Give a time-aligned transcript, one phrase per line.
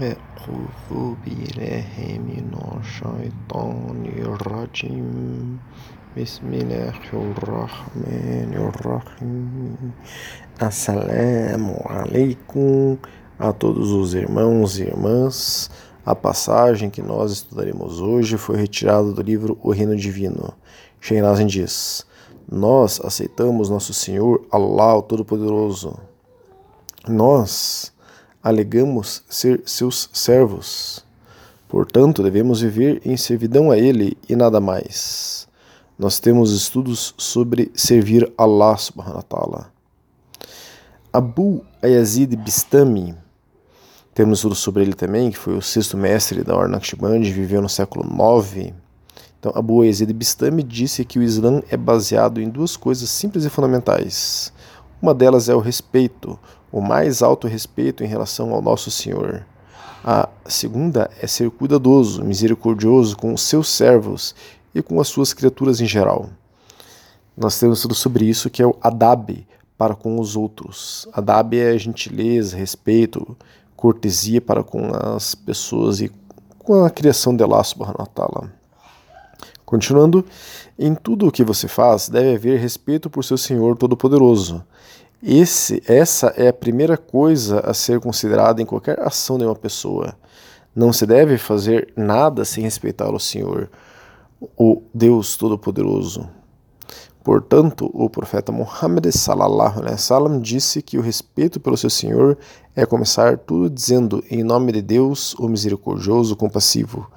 [0.00, 1.92] أعوذ بالله
[2.28, 2.48] من
[2.80, 5.58] الشيطان الرجيم
[6.16, 9.92] بسم الله الرحمن الرحيم
[10.60, 12.98] Assalamu alaikum
[13.38, 15.70] a todos os irmãos e irmãs.
[16.04, 20.54] A passagem que nós estudaremos hoje foi retirada do livro O Reino Divino.
[21.00, 22.06] Sheinazen diz:
[22.50, 25.98] Nós aceitamos nosso Senhor Allah, o Todo-Poderoso.
[27.08, 27.92] Nós
[28.45, 31.03] alegamos ser seus servos.
[31.67, 35.47] Portanto, devemos viver em servidão a Ele e nada mais.
[35.97, 39.71] Nós temos estudos sobre servir Allah subhanahu wa ta'ala.
[41.11, 43.15] Abu Ayazid Bistami,
[44.13, 47.69] temos estudo sobre ele também, que foi o sexto mestre da Ordem Naqshband, viveu no
[47.69, 48.73] século IX.
[49.39, 53.49] Então, Abu Yazid Bistami disse que o Islã é baseado em duas coisas simples e
[53.49, 54.53] fundamentais.
[55.01, 56.39] Uma delas é o respeito,
[56.75, 59.45] o mais alto respeito em relação ao nosso Senhor.
[60.03, 64.35] A segunda é ser cuidadoso, misericordioso com os seus servos
[64.73, 66.29] e com as suas criaturas em geral.
[67.37, 71.07] Nós temos tudo sobre isso que é o adab para com os outros.
[71.13, 73.37] Adab é gentileza, respeito,
[73.77, 76.11] cortesia para com as pessoas e
[76.59, 77.63] com a criação de Allah.
[79.65, 80.25] Continuando,
[80.77, 84.61] em tudo o que você faz deve haver respeito por seu Senhor Todo-Poderoso
[85.27, 90.13] esse, essa é a primeira coisa a ser considerada em qualquer ação de uma pessoa.
[90.75, 93.71] Não se deve fazer nada sem respeitar o Senhor,
[94.55, 96.29] o Deus Todo-Poderoso.
[97.23, 102.37] Portanto, o profeta Muhammad sallallahu alaihi wasallam disse que o respeito pelo seu Senhor
[102.75, 107.09] é começar tudo dizendo em nome de Deus, o misericordioso, compassivo,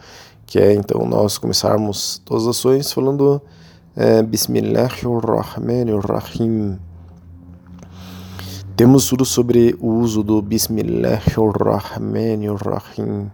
[0.46, 3.42] que é então nós começarmos todas as ações falando
[3.94, 6.78] é, Bismillahirrahmanirrahim
[8.78, 13.28] temos tudo sobre o uso do Bismillahirrahmanirrahim.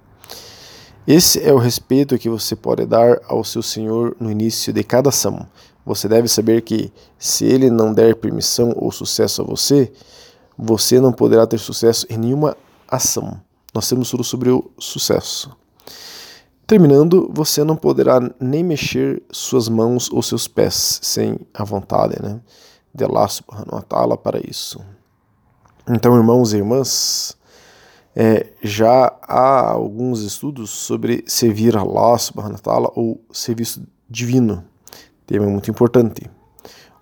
[1.07, 5.11] Esse é o respeito que você pode dar ao seu Senhor no início de cada
[5.11, 5.47] ação.
[5.85, 9.93] Você deve saber que, se ele não der permissão ou sucesso a você,
[10.57, 12.57] você não poderá ter sucesso em nenhuma
[12.89, 13.39] ação.
[13.75, 15.55] Nós temos tudo sobre o sucesso.
[16.67, 22.41] Terminando, você não poderá nem mexer suas mãos ou seus pés sem a vontade né,
[22.95, 24.81] de Allah subhanahu wa ta'ala para isso.
[25.87, 27.37] Então, irmãos e irmãs,
[28.17, 34.65] é, já há alguns estudos sobre servir Allah subhanahu wa ou serviço divino,
[35.27, 36.23] tema muito importante.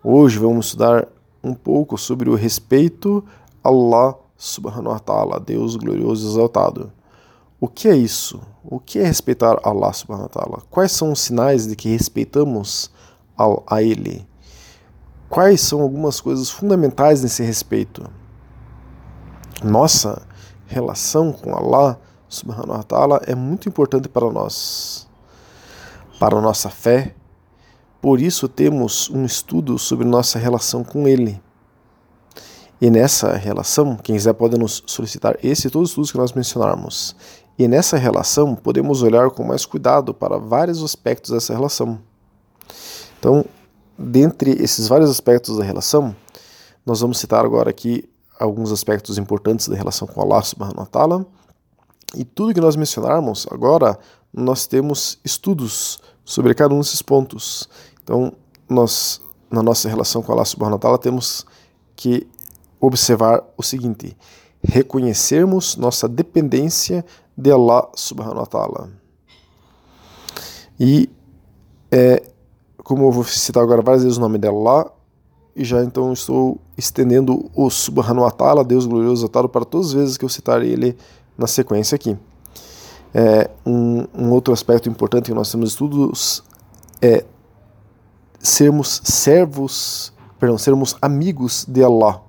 [0.02, 1.06] Hoje vamos estudar
[1.44, 3.24] um pouco sobre o respeito
[3.62, 6.92] a Allah subhanahu wa ta'ala, Deus glorioso e exaltado.
[7.60, 8.40] O que é isso?
[8.64, 10.62] O que é respeitar Allah subhanahu wa ta'ala?
[10.68, 12.90] Quais são os sinais de que respeitamos
[13.68, 14.26] a Ele?
[15.28, 18.10] Quais são algumas coisas fundamentais nesse respeito?
[19.62, 20.22] Nossa
[20.66, 25.08] relação com Allah subhanahu wa ta'ala é muito importante para nós,
[26.18, 27.14] para a nossa fé.
[28.00, 31.40] Por isso temos um estudo sobre nossa relação com Ele.
[32.80, 36.32] E nessa relação, quem quiser pode nos solicitar esse e todos os estudos que nós
[36.32, 37.14] mencionarmos.
[37.56, 42.00] E nessa relação podemos olhar com mais cuidado para vários aspectos dessa relação.
[43.20, 43.44] Então,
[43.96, 46.16] dentre esses vários aspectos da relação,
[46.84, 48.08] nós vamos citar agora aqui
[48.42, 51.26] alguns aspectos importantes da relação com Allah subhanahu wa ta'ala.
[52.14, 53.98] E tudo que nós mencionarmos agora,
[54.32, 57.68] nós temos estudos sobre cada um desses pontos.
[58.02, 58.32] Então,
[58.68, 59.20] nós,
[59.50, 61.46] na nossa relação com Allah subhanahu wa ta'ala, temos
[61.96, 62.26] que
[62.80, 64.16] observar o seguinte:
[64.62, 67.04] reconhecermos nossa dependência
[67.36, 68.90] de Allah subhanahu wa ta'ala.
[70.78, 71.08] E,
[71.90, 72.22] é,
[72.78, 74.90] como eu vou citar agora várias vezes o nome de Allah,
[75.54, 79.92] e já então estou estendendo o Subhanahu wa ta'ala, Deus glorioso atado, para todas as
[79.92, 80.96] vezes que eu citar ele
[81.36, 82.16] na sequência aqui.
[83.14, 86.42] É, um, um, outro aspecto importante que nós temos estudos
[87.00, 87.24] é
[88.38, 92.22] sermos servos, perdão, sermos amigos de Allah.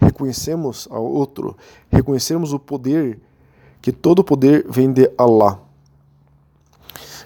[0.00, 1.56] Reconhecemos ao outro,
[1.88, 3.20] reconhecemos o poder,
[3.80, 5.60] que todo poder vem de Allah.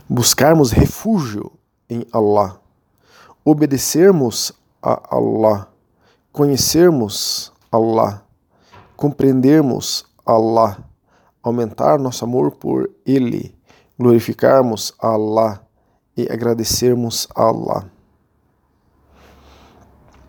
[0.06, 1.50] Buscarmos refúgio
[1.88, 2.60] em Allah.
[3.44, 4.52] Obedecermos
[4.82, 5.68] a Allah,
[6.32, 8.24] conhecermos Allah,
[8.96, 10.78] compreendermos Allah,
[11.42, 13.54] aumentar nosso amor por Ele,
[13.98, 15.64] glorificarmos Allah
[16.16, 17.84] e agradecermos Allah.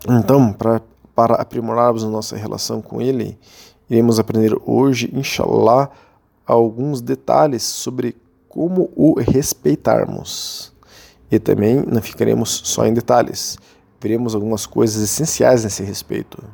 [0.08, 0.80] Então, pra,
[1.14, 3.38] para aprimorarmos nossa relação com Ele,
[3.88, 5.90] iremos aprender hoje, inshallah,
[6.46, 8.16] alguns detalhes sobre
[8.48, 10.72] como o respeitarmos.
[11.30, 13.58] E também não ficaremos só em detalhes
[14.04, 16.44] veremos algumas coisas essenciais nesse respeito.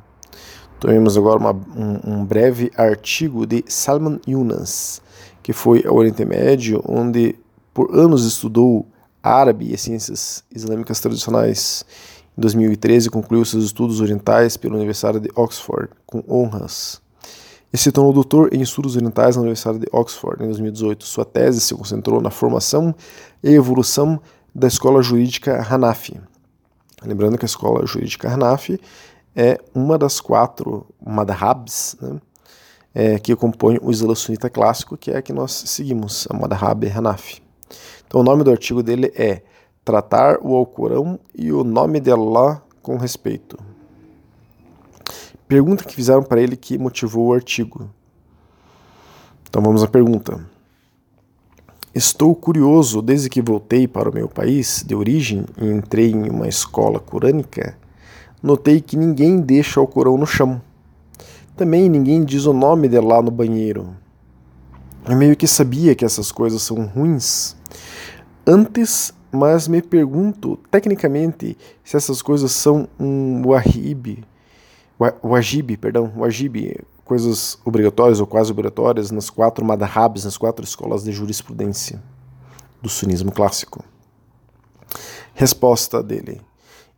[0.78, 5.02] Tomemos agora uma, um, um, breve artigo de Salman Yunus,
[5.42, 7.34] que foi ao Oriente Médio, onde
[7.74, 8.86] por anos estudou
[9.20, 11.84] árabe e ciências islâmicas tradicionais.
[12.38, 17.02] Em 2013, concluiu seus estudos orientais pela Universidade de Oxford, com honras.
[17.72, 21.04] E se tornou doutor em estudos orientais na Universidade de Oxford em 2018.
[21.04, 22.94] Sua tese se concentrou na formação
[23.42, 24.20] e evolução
[24.54, 26.29] da escola jurídica Hanafi.
[27.02, 28.80] Lembrando que a escola jurídica Hanafi
[29.34, 32.20] é uma das quatro madhabs né,
[32.94, 36.86] é, que compõem o Islã Sunita clássico, que é a que nós seguimos, a madhab
[36.86, 37.42] Hanafi.
[38.06, 39.42] Então o nome do artigo dele é
[39.82, 43.58] Tratar o Alcorão e o nome de Allah com respeito.
[45.48, 47.90] Pergunta que fizeram para ele que motivou o artigo.
[49.48, 50.44] Então vamos à pergunta.
[51.94, 56.48] Estou curioso desde que voltei para o meu país de origem e entrei em uma
[56.48, 57.76] escola corânica
[58.42, 60.60] notei que ninguém deixa o Corão no chão.
[61.56, 63.94] Também ninguém diz o nome de lá no banheiro.
[65.06, 67.56] Eu meio que sabia que essas coisas são ruins
[68.46, 74.24] antes, mas me pergunto, tecnicamente, se essas coisas são um wahib,
[75.22, 81.10] wajib, perdão, wajib, coisas obrigatórias ou quase obrigatórias nas quatro madhabs, nas quatro escolas de
[81.10, 82.00] jurisprudência
[82.80, 83.84] do sunismo clássico.
[85.34, 86.40] Resposta dele.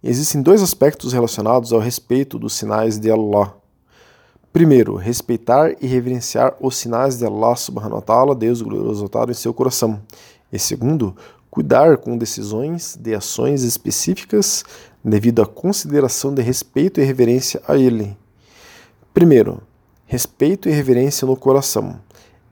[0.05, 3.57] Existem dois aspectos relacionados ao respeito dos sinais de Allah.
[4.53, 9.55] Primeiro, respeitar e reverenciar os sinais de Allah subhanahu wa ta'ala, Deus glorioso em seu
[9.55, 9.99] coração.
[10.53, 11.17] E segundo,
[11.51, 14.63] cuidar com decisões de ações específicas
[15.03, 18.15] devido à consideração de respeito e reverência a Ele.
[19.15, 19.63] Primeiro,
[20.13, 21.99] respeito e reverência no coração.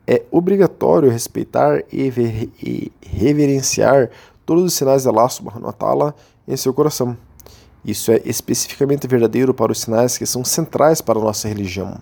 [0.06, 4.08] É obrigatório respeitar e reverenciar
[4.46, 6.14] todos os sinais de Allah subhanahu wa ta'ala
[6.48, 7.14] em seu coração.
[7.84, 11.98] Isso é especificamente verdadeiro para os sinais que são centrais para a nossa religião,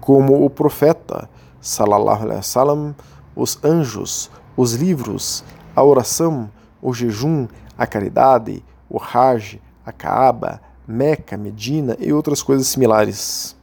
[0.00, 2.92] como o profeta, salallahu alaihi wasallam,
[3.36, 5.44] os anjos, os livros,
[5.76, 6.50] a oração,
[6.82, 7.46] o jejum,
[7.78, 13.59] a caridade, o Hajj, a Kaaba, Meca, Medina e outras coisas similares.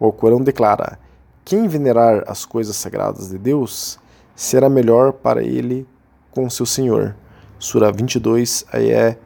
[0.00, 0.98] O Alcorão declara:
[1.44, 4.00] quem venerar as coisas sagradas de Deus
[4.34, 5.86] será melhor para ele
[6.32, 7.14] com seu Senhor.
[7.60, 9.18] Sura 22, ayé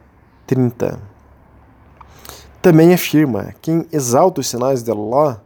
[0.45, 1.15] 30
[2.65, 5.39] também afirma: quem exalta os sinais de Allah,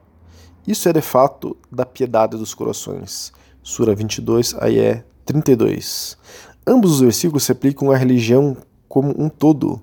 [0.65, 3.33] isso é de fato da piedade dos corações.
[3.61, 6.17] Sura 22, ayé 32.
[6.65, 8.55] Ambos os versículos se aplicam à religião
[8.87, 9.81] como um todo,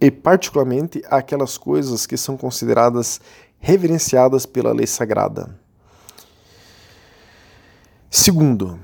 [0.00, 3.20] e particularmente àquelas coisas que são consideradas
[3.64, 5.58] reverenciadas pela lei sagrada.
[8.10, 8.78] Segundo,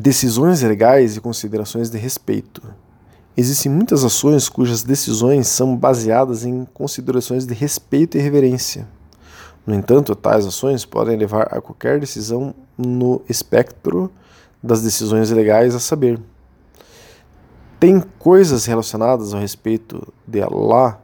[0.00, 2.62] decisões legais e considerações de respeito.
[3.36, 8.88] Existem muitas ações cujas decisões são baseadas em considerações de respeito e reverência.
[9.66, 14.10] No entanto, tais ações podem levar a qualquer decisão no espectro
[14.62, 16.18] das decisões legais a saber.
[17.78, 20.98] Tem coisas relacionadas ao respeito de Allah,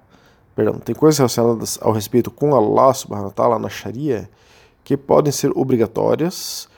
[0.55, 4.29] perdão, tem coisas relacionadas ao respeito com Allah subhanahu wa ta'ala na Sharia
[4.85, 6.69] que podem ser obrigatórias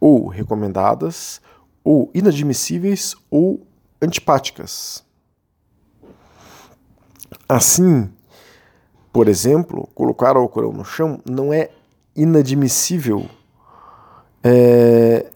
[0.00, 1.40] ou recomendadas
[1.84, 3.60] ou inadmissíveis ou
[4.00, 5.04] antipáticas.
[7.48, 8.10] Assim,
[9.12, 11.70] por exemplo, colocar o Alcorão no chão não é
[12.16, 13.26] inadmissível,
[14.42, 15.26] é,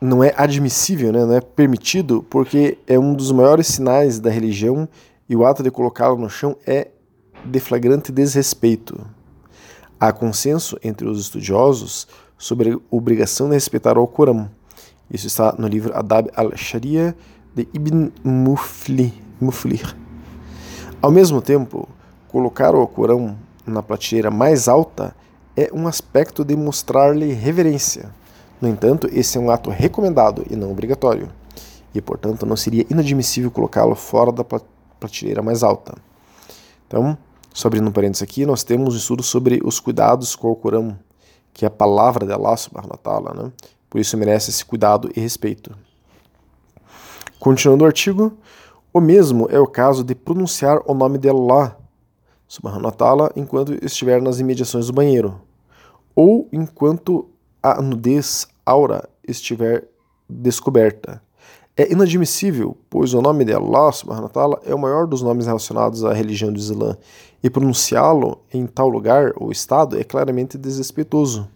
[0.00, 1.24] não é admissível, né?
[1.24, 4.88] não é permitido, porque é um dos maiores sinais da religião
[5.28, 6.88] e o ato de colocá-lo no chão é
[7.44, 9.06] de flagrante desrespeito.
[9.98, 12.06] Há consenso entre os estudiosos
[12.38, 14.50] sobre a obrigação de respeitar o Alcorão.
[15.10, 17.16] Isso está no livro Adab al-Sharia
[17.54, 19.12] de Ibn Mufli.
[21.02, 21.88] Ao mesmo tempo,
[22.28, 25.14] colocar o Alcorão na prateleira mais alta
[25.56, 28.10] é um aspecto de mostrar-lhe reverência.
[28.60, 31.30] No entanto, esse é um ato recomendado e não obrigatório,
[31.94, 35.94] e portanto não seria inadmissível colocá-lo fora da prateleira mais alta.
[36.86, 37.16] Então,
[37.52, 40.98] só abrindo um parênteses aqui, nós temos um estudo sobre os cuidados com o Alcorão,
[41.52, 43.52] que é a palavra de Allah subhanahu wa ta'ala, né?
[43.88, 45.74] por isso merece esse cuidado e respeito.
[47.38, 48.32] Continuando o artigo,
[48.92, 51.76] o mesmo é o caso de pronunciar o nome de Allah,
[52.46, 55.40] subhanahu wa ta'ala, enquanto estiver nas imediações do banheiro,
[56.14, 57.28] ou enquanto
[57.62, 59.86] a nudez aura estiver
[60.28, 61.22] descoberta.
[61.76, 65.46] É inadmissível, pois o nome de Allah subhanahu wa ta'ala é o maior dos nomes
[65.46, 66.96] relacionados à religião do Islã,
[67.42, 71.48] e pronunciá-lo em tal lugar ou estado é claramente desrespeitoso.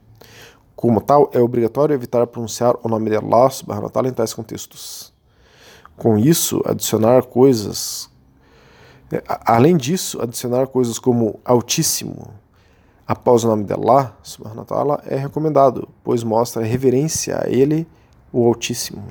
[0.75, 5.15] Como tal, é obrigatório evitar pronunciar o nome de Allah subhanahu wa em tais contextos
[5.97, 8.11] com isso, adicionar coisas.
[9.13, 12.29] É, além disso, adicionar coisas como Altíssimo,
[13.07, 17.87] após o nome de Allah, subhanahu wa é recomendado, pois mostra reverência a Ele,
[18.33, 19.05] o Altíssimo.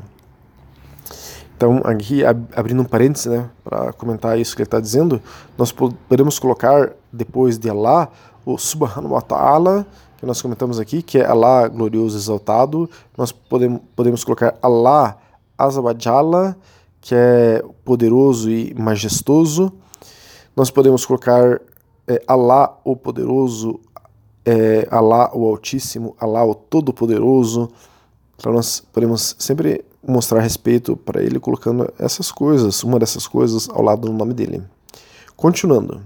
[1.64, 5.22] Então, aqui, abrindo um parênteses, né, para comentar isso que ele está dizendo,
[5.58, 8.12] nós podemos colocar depois de Allah
[8.46, 12.90] o Subhanahu wa Ta'ala, que nós comentamos aqui, que é Allah glorioso exaltado.
[13.18, 15.18] Nós podemos, podemos colocar Allah
[15.58, 16.58] Azawajala,
[17.00, 19.72] que é poderoso e majestoso.
[20.58, 21.62] Nós podemos colocar
[22.06, 23.80] é, Allah o poderoso,
[24.46, 27.70] é, Allah o altíssimo, Allah o todo-poderoso.
[28.36, 33.82] Então nós podemos sempre mostrar respeito para ele colocando essas coisas, uma dessas coisas ao
[33.82, 34.62] lado do nome dele.
[35.36, 36.02] Continuando.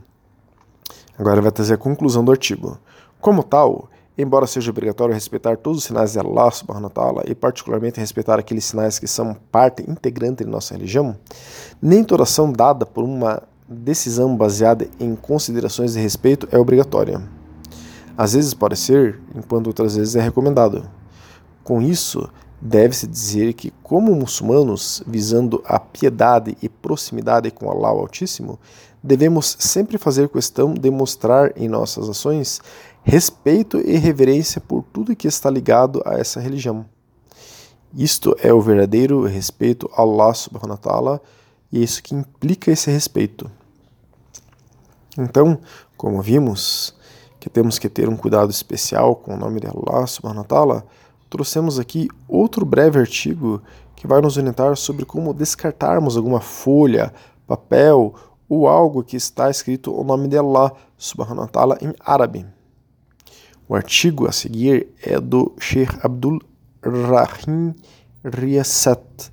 [1.18, 2.77] Agora vai trazer a conclusão do artigo.
[3.20, 8.00] Como tal, embora seja obrigatório respeitar todos os sinais de Allah subhanahu wa e particularmente
[8.00, 11.18] respeitar aqueles sinais que são parte integrante de nossa religião,
[11.82, 17.22] nem toda ação dada por uma decisão baseada em considerações de respeito é obrigatória.
[18.18, 20.88] Às vezes pode ser, enquanto outras vezes é recomendado.
[21.63, 22.27] Com isso,
[22.60, 28.60] Deve-se dizer que, como muçulmanos, visando a piedade e proximidade com Allah Altíssimo,
[29.04, 32.60] devemos sempre fazer questão de mostrar em nossas ações
[33.04, 36.86] respeito e reverência por tudo que está ligado a essa religião.
[37.94, 41.22] Isto é o verdadeiro respeito a Allah subhanahu wa ta'ala
[41.72, 43.50] e é isso que implica esse respeito.
[45.18, 45.60] Então,
[45.96, 46.94] como vimos,
[47.40, 50.86] que temos que ter um cuidado especial com o nome de Allah subhanahu wa ta'ala,
[51.30, 53.62] trouxemos aqui outro breve artigo
[53.96, 57.14] que vai nos orientar sobre como descartarmos alguma folha,
[57.46, 58.14] papel
[58.48, 62.46] ou algo que está escrito o nome de Allah subhanahu wa em árabe.
[63.68, 66.40] O artigo a seguir é do Sheikh Abdul
[66.82, 67.76] Rahim
[68.24, 69.32] Riyasat,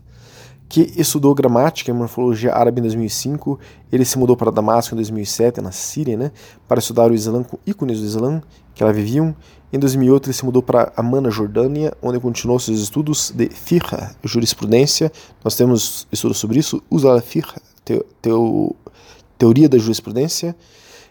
[0.74, 3.60] que estudou gramática e morfologia árabe em 2005.
[3.92, 6.32] Ele se mudou para Damasco em 2007, na Síria, né,
[6.66, 8.42] para estudar o Islã com ícones do Islã
[8.74, 9.36] que lá viviam.
[9.72, 13.92] Em 2008 ele se mudou para Amman, Jordânia, onde continuou seus estudos de fiqh,
[14.24, 15.12] jurisprudência.
[15.44, 17.54] Nós temos estudos sobre isso, usa fiqh,
[17.84, 18.74] teo, teo,
[19.38, 20.56] teoria da jurisprudência.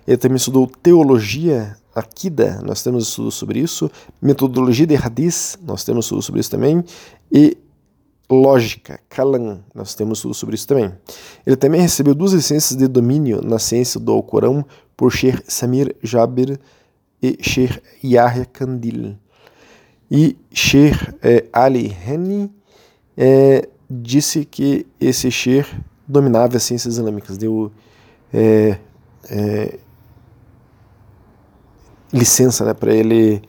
[0.05, 3.89] Ele também estudou teologia, akida, nós temos estudos sobre isso.
[4.21, 6.83] Metodologia de hadith, nós temos estudos sobre isso também.
[7.31, 7.55] E
[8.29, 10.91] lógica, Kalam, nós temos estudos sobre isso também.
[11.45, 14.65] Ele também recebeu duas licenças de domínio na ciência do Alcorão
[14.95, 16.59] por Sheikh Samir Jabir
[17.21, 19.17] e Sheikh Yahya Kandil.
[20.09, 22.51] E Sheikh é, Ali Hani
[23.17, 25.69] é, disse que esse Sheikh
[26.07, 27.71] dominava as ciências islâmicas, deu
[28.33, 28.77] é,
[29.29, 29.79] é
[32.11, 33.41] licença né, para ele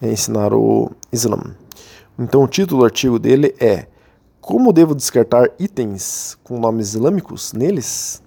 [0.00, 1.54] é, ensinar o Islã.
[2.18, 3.86] Então o título do artigo dele é
[4.46, 8.22] Como devo descartar itens com nomes islâmicos neles?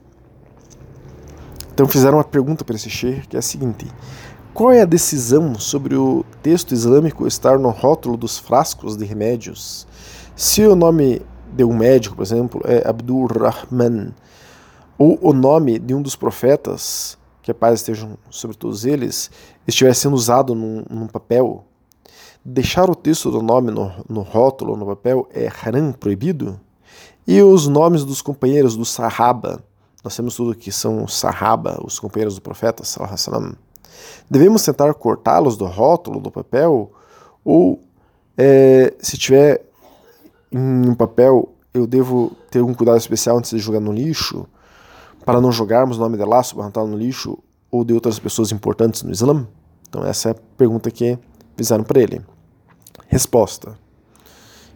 [1.73, 3.88] Então fizeram uma pergunta para esse Sheikh que é a seguinte:
[4.53, 9.88] qual é a decisão sobre o texto islâmico estar no rótulo dos frascos de remédios?
[10.35, 11.21] Se o nome
[11.53, 14.13] de um médico, por exemplo, é Abdul Rahman,
[14.97, 19.31] ou o nome de um dos profetas, que a paz estejam sobre todos eles,
[19.65, 21.63] estiver sendo usado num, num papel,
[22.43, 26.60] deixar o texto do nome no, no rótulo, no papel, é haram, proibido?
[27.27, 29.63] E os nomes dos companheiros do Sahaba,
[30.03, 33.55] nós temos tudo que são Sahaba, os companheiros do profeta, wasallam,
[34.29, 36.91] Devemos tentar cortá-los do rótulo, do papel,
[37.43, 37.81] ou
[38.38, 39.65] é, se tiver
[40.51, 44.48] em um papel, eu devo ter um cuidado especial antes de jogar no lixo,
[45.25, 47.38] para não jogarmos o nome de Allah subhanahu no lixo
[47.69, 49.48] ou de outras pessoas importantes no Islã?
[49.88, 51.17] Então essa é a pergunta que
[51.60, 52.22] fizeram para ele.
[53.08, 53.78] Resposta,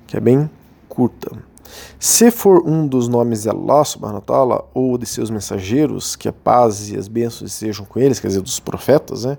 [0.05, 0.49] que é bem
[0.89, 1.31] curta.
[1.97, 6.27] Se for um dos nomes de Allah subhanahu wa ta'ala, ou de seus mensageiros, que
[6.27, 9.37] a paz e as bênçãos sejam com eles, quer dizer, dos profetas, né,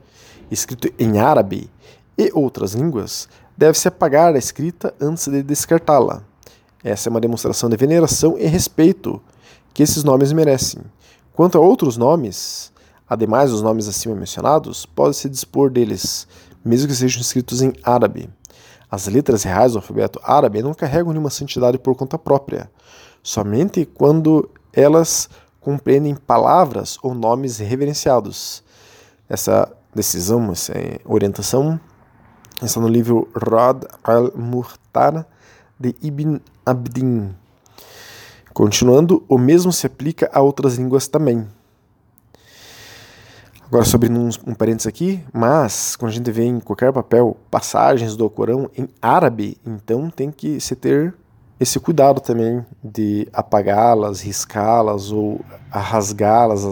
[0.50, 1.70] escrito em árabe
[2.16, 6.22] e outras línguas, deve-se apagar a escrita antes de descartá-la.
[6.82, 9.20] Essa é uma demonstração de veneração e respeito
[9.72, 10.82] que esses nomes merecem.
[11.34, 12.72] Quanto a outros nomes,
[13.08, 16.26] ademais dos nomes acima mencionados, pode-se dispor deles,
[16.64, 18.28] mesmo que sejam escritos em árabe.
[18.90, 22.70] As letras reais do alfabeto árabe não carregam nenhuma santidade por conta própria,
[23.22, 25.28] somente quando elas
[25.60, 28.62] compreendem palavras ou nomes reverenciados.
[29.28, 31.80] Essa decisão, essa orientação
[32.62, 35.26] está no livro Rad al-Muhtar
[35.78, 37.34] de Ibn Abdin.
[38.52, 41.48] Continuando, o mesmo se aplica a outras línguas também.
[43.74, 48.14] Agora, sobre um, um parênteses aqui, mas quando a gente vê em qualquer papel passagens
[48.14, 51.12] do Corão em árabe, então tem que se ter
[51.58, 55.40] esse cuidado também de apagá-las, riscá-las ou
[55.72, 56.64] rasgá-las,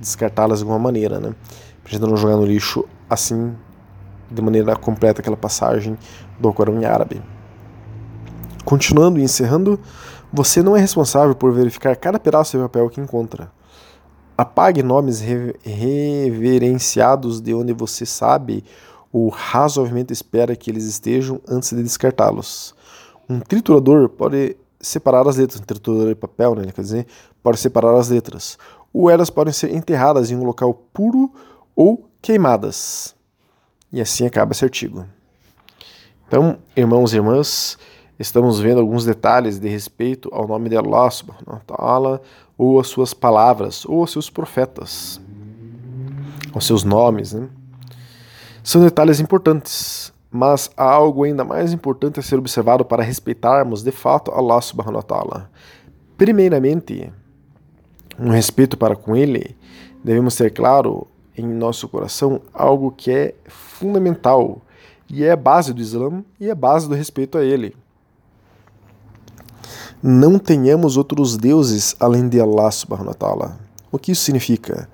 [0.00, 1.32] descartá-las de alguma maneira, né?
[1.80, 3.54] Pra gente não jogar no lixo assim
[4.28, 5.96] de maneira completa aquela passagem
[6.40, 7.22] do Corão em árabe.
[8.64, 9.78] Continuando e encerrando,
[10.32, 13.48] você não é responsável por verificar cada pedaço de papel que encontra.
[14.38, 15.20] Apague nomes
[15.64, 18.62] reverenciados de onde você sabe
[19.12, 22.72] ou razoavelmente espera que eles estejam antes de descartá-los.
[23.28, 27.04] Um triturador pode separar as letras, um triturador de papel, né, quer dizer,
[27.42, 28.56] pode separar as letras,
[28.92, 31.32] ou elas podem ser enterradas em um local puro
[31.74, 33.16] ou queimadas.
[33.92, 35.04] E assim acaba esse artigo.
[36.28, 37.76] Então, irmãos e irmãs,
[38.18, 42.22] estamos vendo alguns detalhes de respeito ao nome de Allah subhanahu wa ta'ala,
[42.58, 45.20] ou às suas palavras, ou aos seus profetas,
[46.52, 47.48] aos seus nomes, né?
[48.64, 53.92] São detalhes importantes, mas há algo ainda mais importante a ser observado para respeitarmos de
[53.92, 55.50] fato Allah subhanahu wa ta'ala.
[56.18, 57.10] Primeiramente,
[58.18, 59.56] um respeito para com Ele,
[60.02, 64.60] devemos ter claro em nosso coração algo que é fundamental
[65.08, 67.74] e é a base do Islã e é a base do respeito a Ele.
[70.00, 73.58] Não tenhamos outros deuses além de Allah subhanahu wa ta'ala.
[73.90, 74.88] O que isso significa?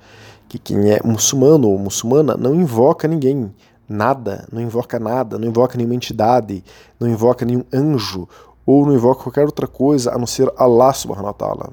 [0.49, 3.53] Que quem é muçulmano ou muçulmana não invoca ninguém,
[3.87, 6.65] nada, não invoca nada, não invoca nenhuma entidade,
[6.99, 8.27] não invoca nenhum anjo
[8.65, 11.71] ou não invoca qualquer outra coisa a não ser Allah subhanahu wa ta'ala.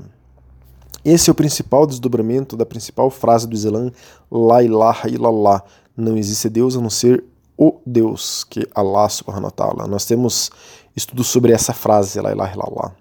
[1.05, 3.91] Esse é o principal desdobramento da principal frase do Islã,
[4.29, 5.63] La ilaha illallah.
[5.95, 7.23] Não existe Deus a não ser
[7.57, 9.87] o Deus, que é Allah subhanahu wa ta'ala.
[9.87, 10.51] Nós temos
[10.93, 13.00] estudos sobre essa frase, La ilaha illallah.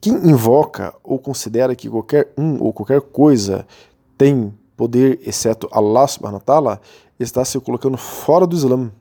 [0.00, 3.66] Quem invoca ou considera que qualquer um ou qualquer coisa
[4.16, 6.80] tem poder exceto Allah subhanahu wa ta'ala,
[7.18, 8.92] está se colocando fora do Islã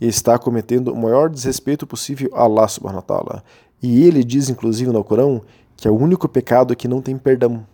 [0.00, 3.44] e está cometendo o maior desrespeito possível a Allah subhanahu wa ta'ala.
[3.80, 5.40] E ele diz, inclusive, no Corão,
[5.76, 7.64] que é o único pecado que não tem perdão.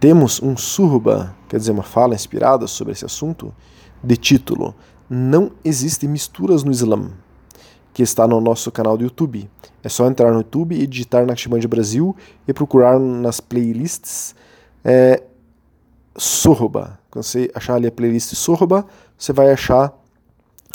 [0.00, 3.54] Temos um surba, quer dizer, uma fala inspirada sobre esse assunto,
[4.02, 4.74] de título
[5.08, 7.12] Não existem misturas no Islã,
[7.98, 9.50] que está no nosso canal do YouTube.
[9.82, 12.14] É só entrar no YouTube e digitar Naqshband Brasil
[12.46, 14.36] e procurar nas playlists
[14.84, 15.20] é.
[17.10, 18.86] Quando você achar ali a playlist Surba,
[19.18, 19.92] você vai achar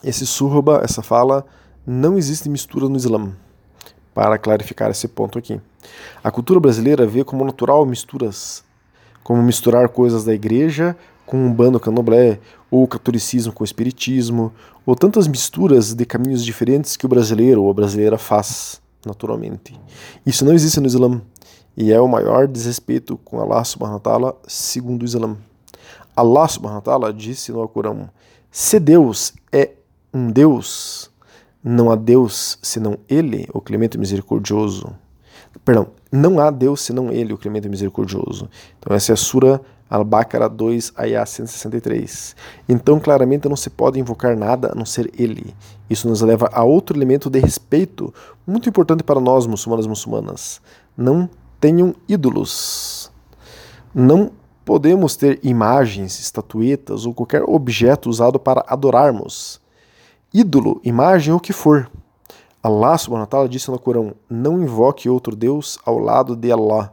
[0.04, 1.46] esse Surba, essa fala,
[1.88, 3.32] não existe mistura no Islã.
[4.14, 5.62] Para clarificar esse ponto aqui.
[6.22, 8.66] A cultura brasileira vê como natural misturas,
[9.24, 10.94] como misturar coisas da igreja
[11.34, 14.54] com um bando candomblé, ou catolicismo com o espiritismo,
[14.86, 19.74] ou tantas misturas de caminhos diferentes que o brasileiro ou a brasileira faz naturalmente.
[20.24, 21.20] Isso não existe no Islã
[21.76, 25.36] e é o maior desrespeito com Allah subhanahu wa ta'ala segundo o Islã.
[26.16, 28.12] Allah subhanahu wa ta'ala disse no Alcorão:
[28.52, 29.72] Se Deus é
[30.14, 31.10] um Deus,
[31.64, 34.96] não há Deus senão Ele, o clemente misericordioso.
[35.66, 38.48] Perdão, não há Deus senão Ele, o clemente misericordioso.
[38.78, 39.60] Então essa é a Sura
[39.94, 42.36] Al-Baqarah 2, Ayah 163.
[42.68, 45.54] Então claramente não se pode invocar nada a não ser Ele.
[45.88, 48.12] Isso nos leva a outro elemento de respeito
[48.46, 50.62] muito importante para nós, muçulmanos e muçulmanas.
[50.98, 51.30] Não
[51.62, 53.12] tenham ídolos.
[53.94, 54.32] Não
[54.66, 59.62] podemos ter imagens, estatuetas ou qualquer objeto usado para adorarmos.
[60.34, 61.88] Ídolo, imagem ou o que for.
[62.64, 66.92] Allah subhanahu wa ta'ala disse no Corão: Não invoque outro Deus ao lado de Allah.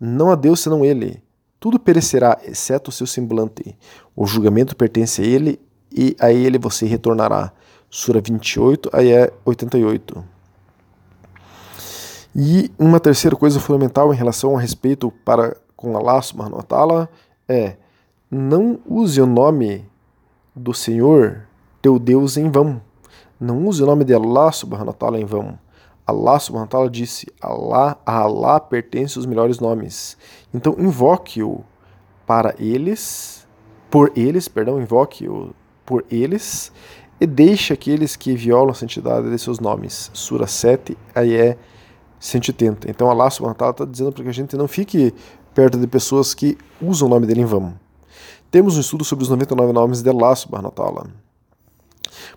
[0.00, 1.22] Não há Deus senão Ele.
[1.64, 3.74] Tudo perecerá, exceto o seu semblante.
[4.14, 5.58] O julgamento pertence a Ele
[5.90, 7.54] e a Ele você retornará.
[7.88, 10.22] Sura 28, ayah 88.
[12.36, 17.08] E uma terceira coisa fundamental em relação ao respeito para com Allah subhanahu wa ta'ala
[17.48, 17.76] é
[18.30, 19.86] não use o nome
[20.54, 21.48] do Senhor,
[21.80, 22.78] teu Deus, em vão.
[23.40, 25.58] Não use o nome de Allah subhanahu wa ta'ala em vão.
[26.06, 30.16] Allah subhanahu wa ta'ala disse: Allah, a Allah pertence os melhores nomes.
[30.52, 31.64] Então invoque-o
[32.26, 33.46] para eles,
[33.90, 36.72] por eles, perdão, invoque-o por eles
[37.20, 40.10] e deixe aqueles que violam a santidade de seus nomes.
[40.12, 41.56] Sura 7, aí é
[42.18, 42.90] 180.
[42.90, 45.14] Então Allah subhanahu wa ta'ala está dizendo para que a gente não fique
[45.54, 47.74] perto de pessoas que usam o nome dele em vão.
[48.50, 51.23] Temos um estudo sobre os 99 nomes de Allah subhanahu wa ta'ala.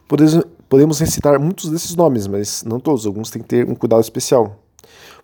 [0.07, 4.55] Podemos, recitar muitos desses nomes, mas não todos, alguns têm que ter um cuidado especial.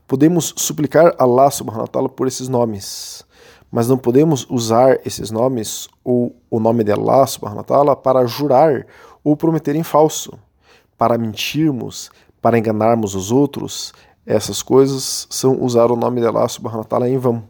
[0.08, 3.26] Podemos suplicar a Allah subhanahu wa ta'ala por esses nomes,
[3.72, 8.26] mas não podemos usar esses nomes ou o nome de Allah subhanahu wa ta'ala para
[8.26, 8.86] jurar
[9.24, 10.34] ou prometer em falso,
[10.98, 12.12] para mentirmos,
[12.42, 13.94] para enganarmos os outros.
[14.26, 17.44] Essas coisas são usar o nome de Allah subhanahu wa ta'ala em vão.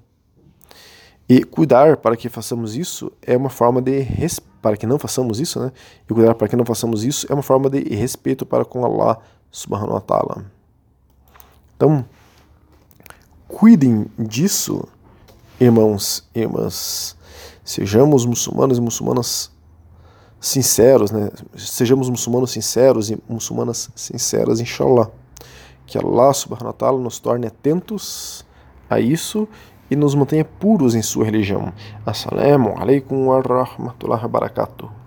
[1.27, 5.41] E cuidar para que façamos isso é uma forma de respeito para que não façamos
[5.41, 5.73] isso, né?
[6.09, 9.19] E cuidar para que não façamos isso é uma forma de respeito para com Allah
[9.51, 10.45] subhanahu wa ta'ala.
[11.75, 12.05] Então,
[13.45, 14.87] cuidem disso,
[15.59, 17.17] irmãos e irmãs.
[17.61, 19.51] Sejamos muçulmanos e muçulmanas
[20.39, 21.29] sinceros, né?
[21.57, 25.11] Sejamos muçulmanos sinceros e muçulmanas sinceras, inshallah.
[25.85, 28.45] Que Allah subhanahu wa ta'ala nos torne atentos
[28.89, 29.45] a isso
[29.93, 31.71] e nos mantenha puros em sua religião.
[32.03, 35.02] Assalamu alaikum wa rahmatullahi wa barakatuh.